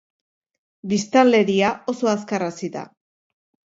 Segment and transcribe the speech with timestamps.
[0.93, 2.91] Biztanleria oso azkar hazi da.